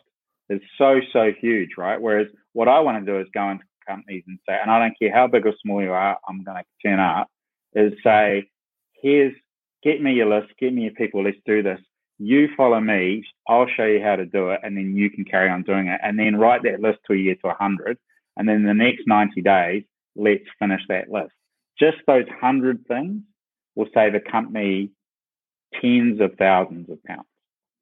[0.51, 1.99] is so so huge, right?
[1.99, 4.99] Whereas what I want to do is go into companies and say, and I don't
[4.99, 7.27] care how big or small you are, I'm going to turn up,
[7.73, 8.49] is say,
[9.01, 9.33] here's,
[9.83, 11.79] get me your list, get me your people, let's do this.
[12.19, 15.49] You follow me, I'll show you how to do it, and then you can carry
[15.49, 15.99] on doing it.
[16.03, 17.97] And then write that list to a year to 100.
[18.37, 19.83] And then the next 90 days,
[20.15, 21.33] let's finish that list.
[21.79, 23.21] Just those 100 things
[23.75, 24.91] will save a company
[25.81, 27.27] tens of thousands of pounds.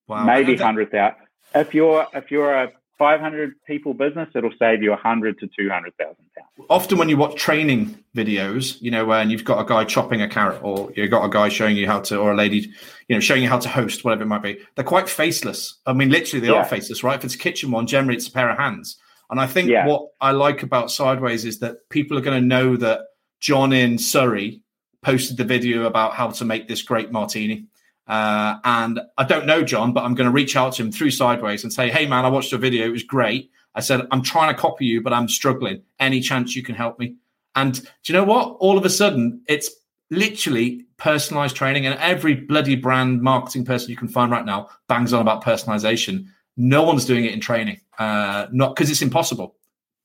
[0.07, 0.23] Wow.
[0.25, 1.15] Maybe 100,000.
[1.55, 6.67] If you're if you're a 500 people business, it'll save you 100 to 200,000 pounds.
[6.69, 10.27] Often, when you watch training videos, you know, when you've got a guy chopping a
[10.27, 12.69] carrot, or you've got a guy showing you how to, or a lady,
[13.07, 15.79] you know, showing you how to host, whatever it might be, they're quite faceless.
[15.85, 16.59] I mean, literally, they yeah.
[16.59, 17.17] are faceless, right?
[17.17, 18.97] If it's a kitchen one, generally it's a pair of hands.
[19.29, 19.87] And I think yeah.
[19.87, 23.01] what I like about Sideways is that people are going to know that
[23.39, 24.61] John in Surrey
[25.01, 27.67] posted the video about how to make this great martini.
[28.09, 31.11] Uh, and I don't know John, but I'm going to reach out to him through
[31.11, 32.87] Sideways and say, "Hey, man, I watched your video.
[32.87, 35.83] It was great." I said, "I'm trying to copy you, but I'm struggling.
[35.99, 37.15] Any chance you can help me?"
[37.55, 38.57] And do you know what?
[38.59, 39.69] All of a sudden, it's
[40.09, 45.13] literally personalized training, and every bloody brand marketing person you can find right now bangs
[45.13, 46.25] on about personalization.
[46.57, 49.55] No one's doing it in training, uh, not because it's impossible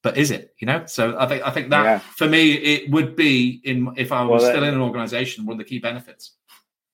[0.04, 1.98] but is it you know so i think i think that yeah.
[1.98, 5.54] for me it would be in if i was well, still in an organization one
[5.54, 6.34] of the key benefits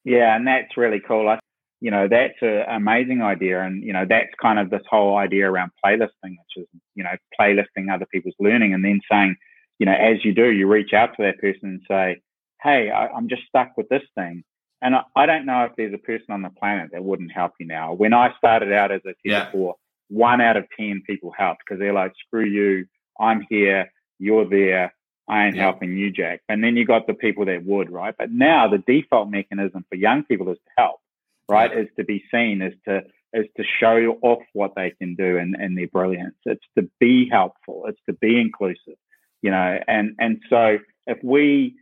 [0.04, 1.28] yeah, and that's really cool.
[1.28, 1.38] I,
[1.80, 5.50] you know, that's an amazing idea, and you know, that's kind of this whole idea
[5.50, 9.36] around playlisting, which is you know, playlisting other people's learning, and then saying,
[9.78, 12.20] you know, as you do, you reach out to that person and say,
[12.62, 14.44] hey, I, am just stuck with this thing.
[14.82, 17.52] And I, I, don't know if there's a person on the planet that wouldn't help
[17.58, 17.94] you now.
[17.94, 19.44] When I started out, as I said yeah.
[19.46, 19.76] before,
[20.08, 22.86] one out of 10 people helped because they're like, screw you,
[23.18, 24.92] I'm here, you're there,
[25.30, 25.62] I ain't yeah.
[25.62, 26.40] helping you, Jack.
[26.48, 28.14] And then you got the people that would, right?
[28.18, 31.00] But now the default mechanism for young people is to help,
[31.48, 31.70] right?
[31.72, 31.82] Yeah.
[31.82, 35.54] Is to be seen, is to is to show off what they can do and,
[35.54, 36.34] and their brilliance.
[36.44, 37.84] It's to be helpful.
[37.86, 38.98] It's to be inclusive,
[39.40, 39.78] you know.
[39.86, 41.76] And and so if we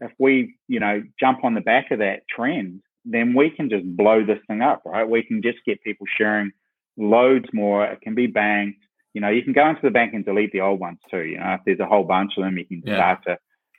[0.00, 3.84] if we you know jump on the back of that trend, then we can just
[3.96, 5.08] blow this thing up, right?
[5.08, 6.52] We can just get people sharing
[6.96, 7.84] loads more.
[7.84, 8.78] It can be banked
[9.14, 11.22] you know, you can go into the bank and delete the old ones too.
[11.22, 13.18] You know, if there's a whole bunch of them, you can yeah.
[13.18, 13.38] start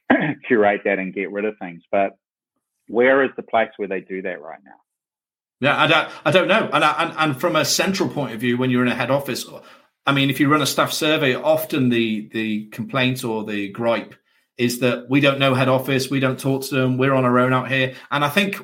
[0.09, 1.83] to curate that and get rid of things.
[1.91, 2.17] But
[2.87, 4.71] where is the place where they do that right now?
[5.59, 6.69] Yeah, I don't, I don't know.
[6.73, 9.45] And, and, and from a central point of view, when you're in a head office,
[10.05, 14.15] I mean, if you run a staff survey, often the the complaint or the gripe
[14.57, 17.39] is that we don't know head office, we don't talk to them, we're on our
[17.39, 17.95] own out here.
[18.11, 18.63] And I think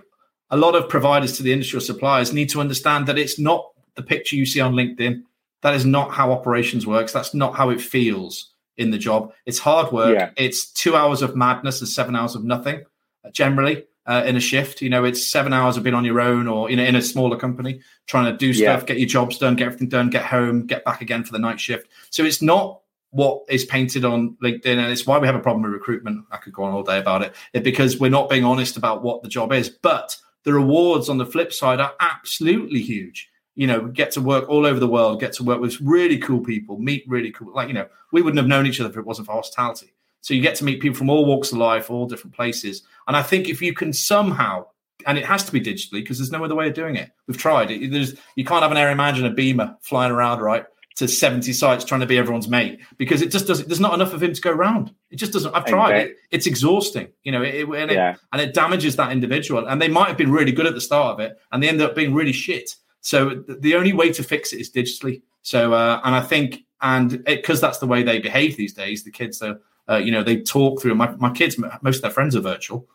[0.49, 3.71] a lot of providers to the industry or suppliers need to understand that it's not
[3.95, 5.23] the picture you see on LinkedIn.
[5.61, 7.11] That is not how operations works.
[7.11, 9.33] That's not how it feels in the job.
[9.45, 10.17] It's hard work.
[10.17, 10.31] Yeah.
[10.37, 12.85] It's two hours of madness and seven hours of nothing.
[13.25, 16.19] Uh, generally, uh, in a shift, you know, it's seven hours of being on your
[16.19, 18.87] own or you know in a smaller company trying to do stuff, yeah.
[18.87, 21.59] get your jobs done, get everything done, get home, get back again for the night
[21.59, 21.87] shift.
[22.09, 25.63] So it's not what is painted on LinkedIn, and it's why we have a problem
[25.63, 26.25] with recruitment.
[26.31, 29.03] I could go on all day about it, it because we're not being honest about
[29.03, 29.69] what the job is.
[29.69, 33.28] But the rewards on the flip side are absolutely huge
[33.59, 36.39] you know, get to work all over the world, get to work with really cool
[36.39, 39.05] people, meet really cool, like, you know, we wouldn't have known each other if it
[39.05, 39.93] wasn't for hospitality.
[40.21, 42.83] So you get to meet people from all walks of life, all different places.
[43.05, 44.67] And I think if you can somehow
[45.05, 47.11] and it has to be digitally because there's no other way of doing it.
[47.27, 47.69] We've tried.
[47.69, 50.63] It, there's you can't have an air imagine a beamer flying around, right?
[50.95, 54.13] To 70 sites trying to be everyone's mate because it just doesn't there's not enough
[54.13, 57.41] of him to go around it just doesn't i've tried it it's exhausting you know
[57.41, 58.11] it, and, yeah.
[58.11, 60.81] it, and it damages that individual and they might have been really good at the
[60.81, 64.23] start of it and they end up being really shit so the only way to
[64.23, 68.19] fix it is digitally so uh, and i think and because that's the way they
[68.19, 69.59] behave these days the kids are
[69.89, 72.87] uh, you know they talk through my, my kids most of their friends are virtual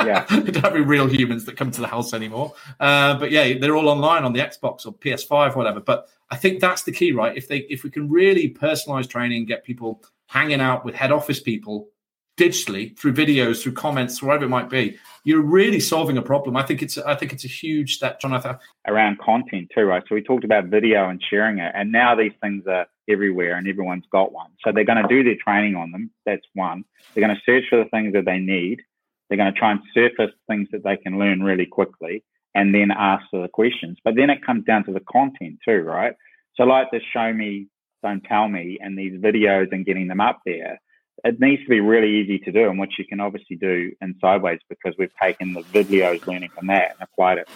[0.00, 2.54] yeah, they don't have any real humans that come to the house anymore.
[2.80, 5.80] Uh, but yeah, they're all online on the Xbox or PS5 or whatever.
[5.80, 7.36] But I think that's the key, right?
[7.36, 11.40] If they if we can really personalize training, get people hanging out with head office
[11.40, 11.88] people
[12.36, 16.56] digitally through videos, through comments, whatever it might be, you're really solving a problem.
[16.56, 18.56] I think it's I think it's a huge step, Jonathan.
[18.86, 20.02] Around content too, right?
[20.08, 23.68] So we talked about video and sharing it, and now these things are everywhere, and
[23.68, 24.50] everyone's got one.
[24.64, 26.10] So they're going to do their training on them.
[26.26, 26.84] That's one.
[27.14, 28.80] They're going to search for the things that they need.
[29.28, 32.90] They're going to try and surface things that they can learn really quickly and then
[32.90, 33.98] ask the questions.
[34.04, 36.14] But then it comes down to the content too, right?
[36.56, 37.68] So like the show me,
[38.02, 40.80] don't tell me, and these videos and getting them up there,
[41.22, 44.16] it needs to be really easy to do, and which you can obviously do in
[44.20, 47.48] Sideways because we've taken the videos learning from that and applied it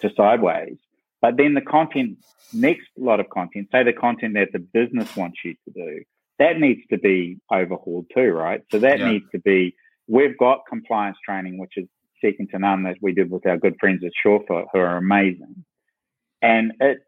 [0.00, 0.76] to Sideways.
[1.22, 2.18] But then the content,
[2.52, 6.02] next lot of content, say the content that the business wants you to do,
[6.38, 8.62] that needs to be overhauled too, right?
[8.70, 9.10] So that yeah.
[9.10, 9.74] needs to be
[10.06, 11.86] We've got compliance training, which is
[12.22, 15.64] second to none that we did with our good friends at Surefoot, who are amazing.
[16.42, 16.98] And it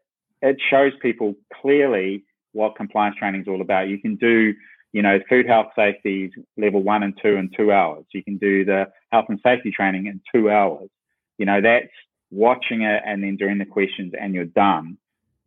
[0.41, 3.87] it shows people clearly what compliance training is all about.
[3.87, 4.53] You can do,
[4.97, 8.03] you know, food health safety level one and two in two hours.
[8.15, 10.89] You can do the health and safety training in two hours.
[11.37, 11.93] You know, that's
[12.31, 14.97] watching it and then doing the questions and you're done.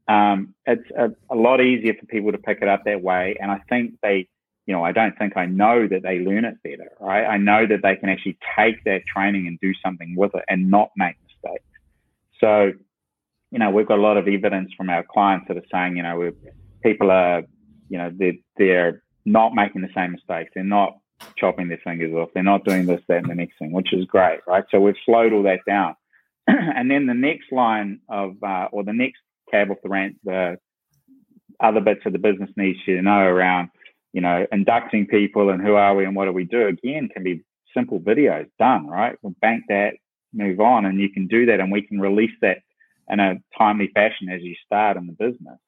[0.07, 3.39] Um, it's a, a lot easier for people to pick it up that way.
[3.41, 4.29] And I think they
[4.67, 7.25] you know, I don't think I know that they learn it better, right?
[7.25, 10.71] I know that they can actually take that training and do something with it and
[10.71, 11.65] not make mistakes.
[12.39, 12.73] So,
[13.51, 16.05] you know, we've got a lot of evidence from our clients that are saying, you
[16.05, 16.31] know,
[16.85, 17.43] people are,
[17.89, 20.53] you know, they're, they're not making the same mistakes.
[20.55, 20.99] They're not
[21.37, 22.31] chopping their fingers off.
[22.35, 24.65] They're not doing this, that, and the next thing, which is great, right?
[24.71, 25.97] So we've slowed all that down.
[26.47, 29.19] and then the next line of, uh, or the next
[29.51, 30.59] cab off the the
[31.61, 33.69] other bits of the business needs you to know around
[34.13, 37.23] you know, inducting people and who are we and what do we do again can
[37.23, 39.17] be simple videos done, right?
[39.23, 39.95] We'll bank that,
[40.33, 42.59] move on, and you can do that and we can release that
[43.09, 45.59] in a timely fashion as you start in the business.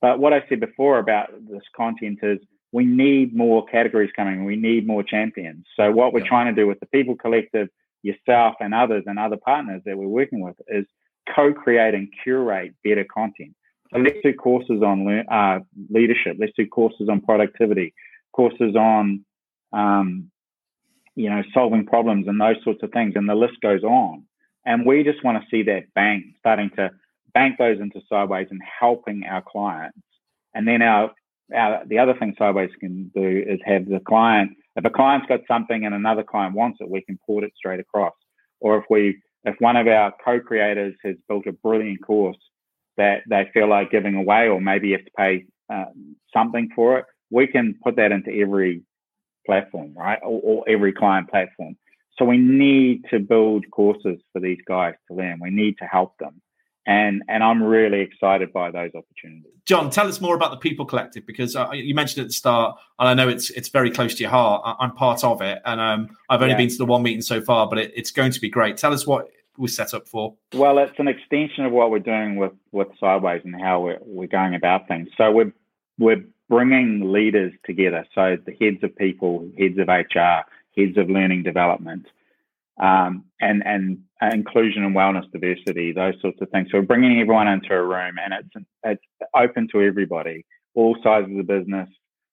[0.00, 2.38] But what I said before about this content is
[2.74, 4.44] we need more categories coming.
[4.44, 5.64] We need more champions.
[5.76, 6.34] So what we're yeah.
[6.34, 7.68] trying to do with the People Collective,
[8.02, 10.84] yourself and others and other partners that we're working with is
[11.36, 13.54] co-create and curate better content.
[13.92, 16.36] So let's do courses on uh, leadership.
[16.40, 17.94] Let's do courses on productivity,
[18.32, 19.24] courses on,
[19.72, 20.32] um,
[21.14, 23.12] you know, solving problems and those sorts of things.
[23.14, 24.24] And the list goes on.
[24.66, 26.90] And we just want to see that bank starting to
[27.32, 29.98] bank those into Sideways and helping our clients.
[30.54, 31.12] And then our,
[31.54, 34.52] our the other thing Sideways can do is have the client.
[34.76, 37.80] If a client's got something and another client wants it, we can port it straight
[37.80, 38.14] across.
[38.60, 42.38] Or if we if one of our co-creators has built a brilliant course
[42.96, 45.84] that they feel like giving away, or maybe you have to pay uh,
[46.32, 48.82] something for it, we can put that into every
[49.46, 50.18] platform, right?
[50.22, 51.76] Or, or, every client platform.
[52.18, 55.40] So we need to build courses for these guys to learn.
[55.42, 56.40] We need to help them.
[56.86, 59.50] And, and I'm really excited by those opportunities.
[59.64, 62.76] John, tell us more about the People Collective because uh, you mentioned at the start,
[62.98, 64.60] and I know it's it's very close to your heart.
[64.64, 66.58] I, am part of it, and um, I've only yeah.
[66.58, 68.76] been to the one meeting so far, but it, it's going to be great.
[68.76, 70.34] Tell us what we're set up for?
[70.52, 74.26] Well, it's an extension of what we're doing with, with Sideways and how we're, we're
[74.26, 75.08] going about things.
[75.16, 75.52] So we're,
[75.98, 78.06] we're bringing leaders together.
[78.14, 80.44] So the heads of people, heads of HR,
[80.76, 82.06] heads of learning development,
[82.80, 83.98] um, and, and
[84.32, 86.68] inclusion and wellness diversity, those sorts of things.
[86.70, 91.30] So we're bringing everyone into a room and it's, it's open to everybody, all sizes
[91.30, 91.88] of the business.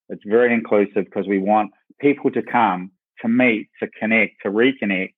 [0.09, 5.13] It's very inclusive because we want people to come to meet, to connect, to reconnect,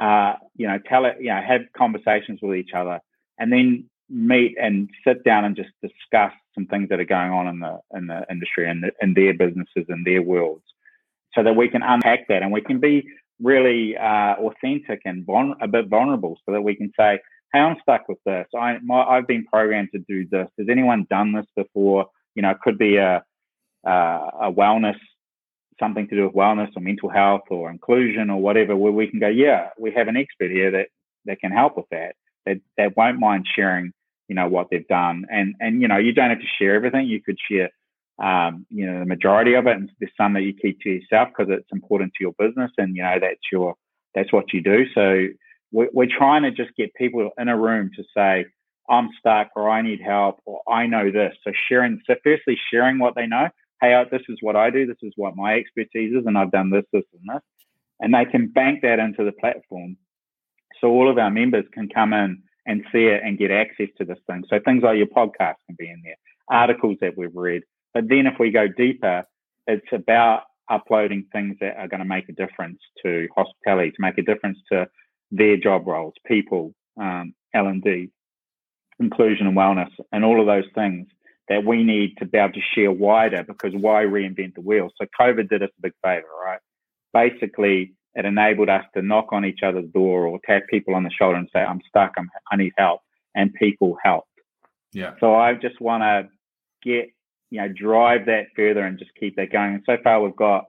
[0.00, 3.00] uh, you know, tell it, you know, have conversations with each other,
[3.38, 7.46] and then meet and sit down and just discuss some things that are going on
[7.48, 10.64] in the in the industry and in their businesses and their worlds,
[11.34, 13.06] so that we can unpack that and we can be
[13.40, 17.20] really uh, authentic and vul- a bit vulnerable, so that we can say,
[17.52, 18.46] "Hey, I'm stuck with this.
[18.54, 20.48] I I've been programmed to do this.
[20.58, 22.06] Has anyone done this before?
[22.34, 23.22] You know, it could be a
[23.84, 24.98] a wellness
[25.78, 29.20] something to do with wellness or mental health or inclusion or whatever, where we can
[29.20, 30.88] go, yeah, we have an expert here that,
[31.26, 32.14] that can help with that,
[32.46, 33.92] that, that won't mind sharing,
[34.28, 35.26] you know, what they've done.
[35.30, 37.06] And, and, you know, you don't have to share everything.
[37.06, 37.70] You could share,
[38.22, 39.76] um, you know, the majority of it.
[39.76, 42.96] And there's some that you keep to yourself because it's important to your business and,
[42.96, 43.74] you know, that's your,
[44.14, 44.86] that's what you do.
[44.94, 45.28] So,
[45.72, 48.46] we're, we're trying to just get people in a room to say,
[48.88, 51.34] I'm stuck or I need help or I know this.
[51.44, 53.48] So sharing, so firstly, sharing what they know.
[53.80, 54.86] Hey, this is what I do.
[54.86, 56.24] This is what my expertise is.
[56.26, 57.42] And I've done this, this, and this.
[58.00, 59.96] And they can bank that into the platform.
[60.80, 64.04] So all of our members can come in and see it and get access to
[64.04, 64.44] this thing.
[64.48, 66.16] So things like your podcast can be in there,
[66.50, 67.62] articles that we've read.
[67.96, 69.24] But then if we go deeper,
[69.66, 74.18] it's about uploading things that are going to make a difference to hospitality, to make
[74.18, 74.86] a difference to
[75.30, 78.10] their job roles, people, um, L&D,
[79.00, 81.06] inclusion and wellness, and all of those things
[81.48, 84.90] that we need to be able to share wider because why reinvent the wheel?
[85.00, 86.60] So COVID did us a big favor, right?
[87.14, 91.10] Basically, it enabled us to knock on each other's door or tap people on the
[91.18, 93.00] shoulder and say, I'm stuck, I'm, I need help.
[93.34, 94.28] And people helped.
[94.92, 95.14] Yeah.
[95.18, 96.28] So I just want to
[96.82, 97.08] get,
[97.50, 99.74] you know, drive that further and just keep that going.
[99.74, 100.64] And so far we've got,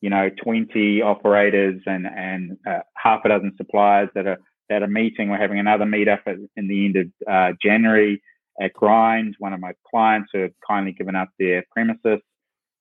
[0.00, 4.38] you know, 20 operators and, and uh, half a dozen suppliers that are,
[4.68, 5.28] that are meeting.
[5.28, 8.22] We're having another meetup at, in the end of uh, January
[8.60, 12.20] at Grind, one of my clients who have kindly given up their premises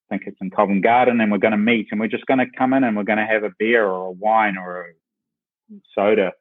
[0.09, 2.39] I think it's in Covent Garden, and we're going to meet, and we're just going
[2.39, 5.73] to come in and we're going to have a beer or a wine or a
[5.93, 6.31] soda,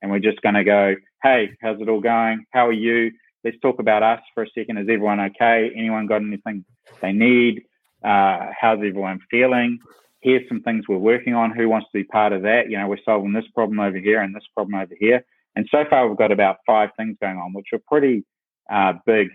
[0.00, 2.46] and we're just going to go, hey, how's it all going?
[2.52, 3.10] How are you?
[3.44, 4.78] Let's talk about us for a second.
[4.78, 5.70] Is everyone okay?
[5.76, 6.64] Anyone got anything
[7.00, 7.62] they need?
[8.02, 9.78] Uh, how's everyone feeling?
[10.20, 11.52] Here's some things we're working on.
[11.52, 12.68] Who wants to be part of that?
[12.68, 15.24] You know, we're solving this problem over here and this problem over here.
[15.54, 18.24] And so far, we've got about five things going on, which are pretty
[18.70, 19.28] uh, big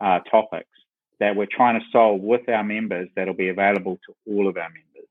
[0.00, 0.68] uh, topics
[1.20, 4.68] that we're trying to solve with our members that'll be available to all of our
[4.68, 5.08] members.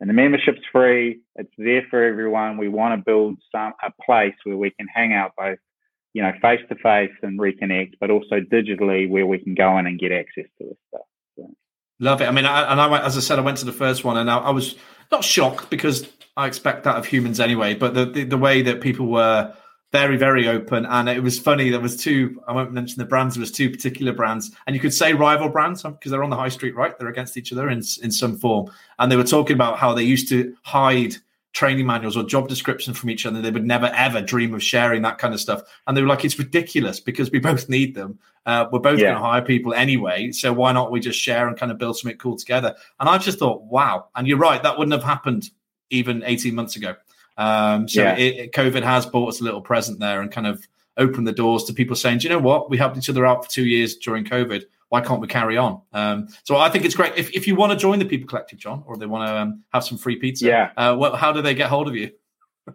[0.00, 1.20] And the membership's free.
[1.36, 2.56] It's there for everyone.
[2.56, 5.58] We want to build some a place where we can hang out both,
[6.12, 9.86] you know, face to face and reconnect, but also digitally where we can go in
[9.86, 11.06] and get access to this stuff.
[11.36, 11.50] So.
[12.00, 12.26] Love it.
[12.26, 14.16] I mean, I, and I went, as I said, I went to the first one,
[14.16, 14.76] and I, I was
[15.12, 17.74] not shocked because I expect that of humans anyway.
[17.74, 19.54] But the, the, the way that people were
[19.92, 23.34] very very open and it was funny there was two i won't mention the brands
[23.34, 26.36] there was two particular brands and you could say rival brands because they're on the
[26.36, 29.54] high street right they're against each other in, in some form and they were talking
[29.54, 31.16] about how they used to hide
[31.52, 35.02] training manuals or job descriptions from each other they would never ever dream of sharing
[35.02, 38.18] that kind of stuff and they were like it's ridiculous because we both need them
[38.46, 39.06] uh, we're both yeah.
[39.06, 41.96] going to hire people anyway so why not we just share and kind of build
[41.98, 45.50] something cool together and i just thought wow and you're right that wouldn't have happened
[45.90, 46.94] even 18 months ago
[47.40, 48.16] um, so yeah.
[48.16, 51.32] it, it, COVID has bought us a little present there and kind of opened the
[51.32, 52.68] doors to people saying, do you know what?
[52.68, 54.64] We helped each other out for two years during COVID.
[54.90, 55.80] Why can't we carry on?
[55.92, 57.14] Um, so I think it's great.
[57.16, 59.64] If, if you want to join the People Collective, John, or they want to um,
[59.72, 60.70] have some free pizza, yeah.
[60.76, 62.10] Uh, well, how do they get hold of you?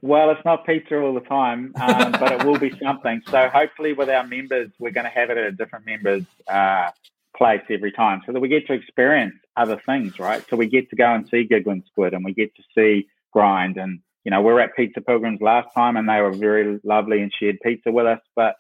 [0.02, 3.22] Well, it's not pizza all the time, um, but it will be something.
[3.30, 6.90] So hopefully, with our members, we're going to have it at a different members' uh,
[7.38, 10.44] place every time, so that we get to experience other things, right?
[10.50, 13.78] So we get to go and see Giggling Squid, and we get to see Grind,
[13.78, 17.22] and you know, we were at Pizza Pilgrims last time and they were very lovely
[17.22, 18.20] and shared pizza with us.
[18.36, 18.56] But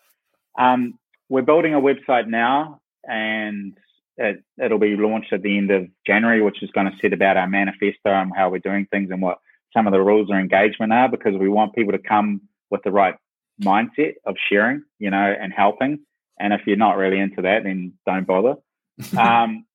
[0.57, 3.77] um, we're building a website now and
[4.17, 7.37] it, will be launched at the end of January, which is going to set about
[7.37, 9.39] our manifesto and how we're doing things and what
[9.75, 12.91] some of the rules of engagement are because we want people to come with the
[12.91, 13.15] right
[13.61, 15.99] mindset of sharing, you know, and helping.
[16.39, 18.55] And if you're not really into that, then don't bother.
[19.17, 19.65] um,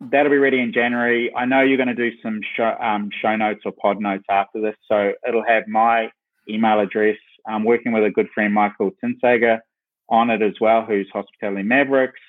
[0.00, 1.32] that'll be ready in January.
[1.34, 4.60] I know you're going to do some show, um, show notes or pod notes after
[4.60, 6.10] this, so it'll have my
[6.48, 7.16] email address.
[7.46, 9.60] I'm working with a good friend, Michael Tingsager,
[10.08, 12.20] on it as well, who's Hospitality Mavericks,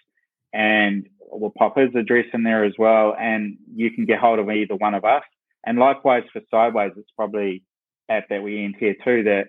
[0.54, 3.16] and we'll pop his address in there as well.
[3.20, 5.24] And you can get hold of either one of us.
[5.66, 7.64] And likewise for Sideways, it's probably
[8.10, 9.46] at that we end here too that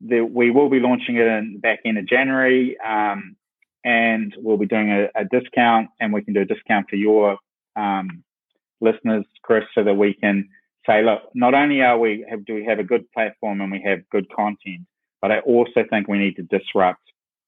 [0.00, 2.76] the, we will be launching it in back end of January.
[2.80, 3.36] Um,
[3.84, 7.38] and we'll be doing a, a, discount and we can do a discount for your
[7.76, 8.22] um,
[8.80, 10.48] listeners, Chris, so that we can
[10.86, 13.82] say, look, not only are we have, do we have a good platform and we
[13.82, 14.86] have good content,
[15.22, 17.00] but I also think we need to disrupt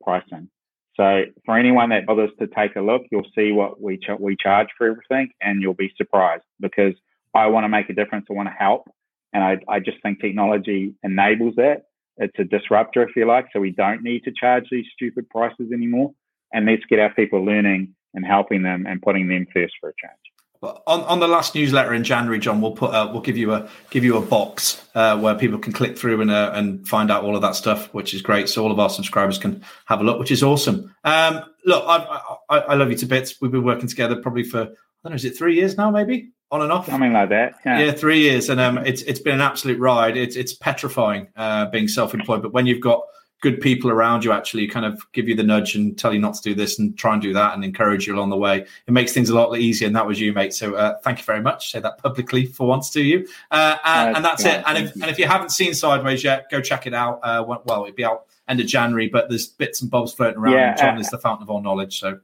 [0.03, 0.49] pricing.
[0.95, 4.37] So for anyone that bothers to take a look, you'll see what we ch- we
[4.37, 6.95] charge for everything, and you'll be surprised because
[7.35, 8.27] I want to make a difference.
[8.31, 8.91] I want to help,
[9.33, 11.85] and I, I just think technology enables that.
[12.19, 13.47] It's a disruptor, if you like.
[13.53, 16.13] So we don't need to charge these stupid prices anymore,
[16.53, 19.93] and let's get our people learning and helping them and putting them first for a
[20.03, 20.32] change.
[20.63, 23.69] On, on the last newsletter in January, John, we'll put uh, we'll give you a
[23.91, 27.25] give you a box uh, where people can click through and uh, and find out
[27.25, 28.49] all of that stuff, which is great.
[28.49, 30.95] So all of our subscribers can have a look, which is awesome.
[31.03, 33.41] Um, look, I, I, I love you to bits.
[33.41, 34.65] We've been working together probably for I
[35.09, 37.55] don't know, is it three years now, maybe on and off, something like that.
[37.67, 40.17] Yeah, yeah three years, and um, it's it's been an absolute ride.
[40.17, 43.03] It's it's petrifying uh, being self employed, but when you've got
[43.43, 46.33] good people around you actually kind of give you the nudge and tell you not
[46.35, 48.65] to do this and try and do that and encourage you along the way.
[48.87, 49.89] It makes things a lot easier.
[49.89, 50.55] And that was you, mate.
[50.55, 51.73] So uh, thank you very much.
[51.73, 53.27] Say that publicly for once to you.
[53.51, 54.63] Uh, and, and, that's it.
[54.65, 57.19] And if, and if you haven't seen Sideways yet, go check it out.
[57.25, 60.55] Uh, well, it'll be out end of January, but there's bits and bobs floating around.
[60.55, 61.99] Yeah, John uh, is the fountain of all knowledge.
[61.99, 62.21] So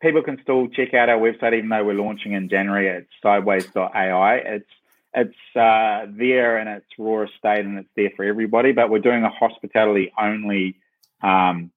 [0.00, 4.36] people can still check out our website, even though we're launching in January at sideways.ai.
[4.36, 4.70] It's
[5.18, 8.72] it's uh, there in its raw state and it's there for everybody.
[8.72, 10.76] But we're doing a hospitality only,
[11.22, 11.70] um,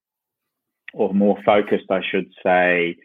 [0.94, 2.98] or more focused, I should say,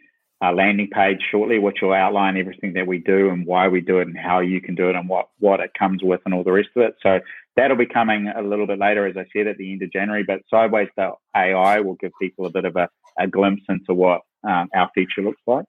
[0.43, 3.99] uh, landing page shortly, which will outline everything that we do and why we do
[3.99, 6.43] it and how you can do it and what what it comes with and all
[6.43, 6.95] the rest of it.
[7.01, 7.19] So
[7.55, 10.23] that'll be coming a little bit later, as I said, at the end of January.
[10.23, 14.21] But sideways, the AI will give people a bit of a, a glimpse into what
[14.47, 15.65] um, our future looks like.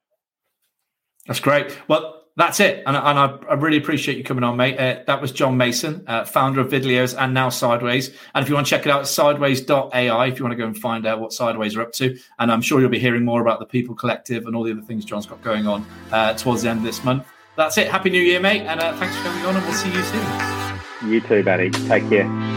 [1.26, 1.78] That's great.
[1.88, 2.84] Well, that's it.
[2.86, 4.78] And, and I, I, really appreciate you coming on, mate.
[4.78, 8.10] Uh, that was John Mason, uh, founder of Vidleos and now Sideways.
[8.32, 10.78] And if you want to check it out, sideways.ai, if you want to go and
[10.78, 12.16] find out what Sideways are up to.
[12.38, 14.82] And I'm sure you'll be hearing more about the People Collective and all the other
[14.82, 17.26] things John's got going on uh, towards the end of this month.
[17.56, 17.88] That's it.
[17.88, 18.62] Happy New Year, mate.
[18.62, 21.10] And uh, thanks for coming on, and we'll see you soon.
[21.10, 21.70] You too, buddy.
[21.70, 22.47] Take care.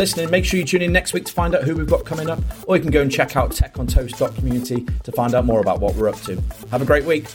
[0.00, 0.30] Listening.
[0.30, 2.38] Make sure you tune in next week to find out who we've got coming up,
[2.66, 6.08] or you can go and check out techontoast.community to find out more about what we're
[6.08, 6.42] up to.
[6.70, 7.26] Have a great week.